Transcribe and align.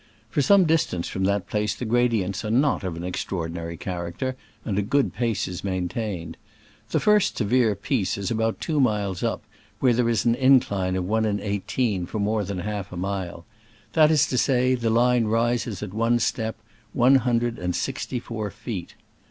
For 0.31 0.41
some 0.41 0.65
distance 0.65 1.07
from 1.09 1.25
that 1.25 1.45
place 1.47 1.75
the 1.75 1.85
gradients 1.85 2.43
are 2.43 2.49
not 2.49 2.83
of 2.83 2.95
an 2.95 3.03
extraordinary 3.03 3.77
character, 3.77 4.35
and 4.65 4.79
a 4.79 4.81
good 4.81 5.13
pace 5.13 5.47
is 5.47 5.63
maintained. 5.63 6.37
The 6.89 6.99
first 6.99 7.37
severe 7.37 7.75
piece 7.75 8.17
is 8.17 8.31
about 8.31 8.59
two 8.59 8.79
miles 8.79 9.21
up, 9.21 9.43
where 9.79 9.93
there 9.93 10.09
is 10.09 10.25
an 10.25 10.33
incline 10.33 10.95
of 10.95 11.05
one 11.05 11.25
in 11.25 11.39
eigh 11.39 11.61
teen 11.67 12.07
for 12.07 12.17
more 12.17 12.43
than 12.43 12.61
half 12.61 12.91
a 12.91 12.97
mile; 12.97 13.45
that 13.93 14.09
is 14.09 14.25
to 14.29 14.39
say, 14.39 14.73
the 14.73 14.89
line 14.89 15.25
rises 15.25 15.83
at 15.83 15.93
one 15.93 16.17
step 16.17 16.55
one 16.93 17.17
hundred 17.17 17.59
and 17.59 17.75
sixty 17.75 18.19
four 18.19 18.49
feet. 18.49 18.95